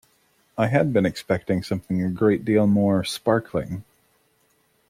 [0.57, 3.83] I had been expecting something a great deal more sparkling.